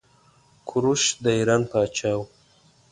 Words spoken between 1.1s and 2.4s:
د ايران پاچا وه.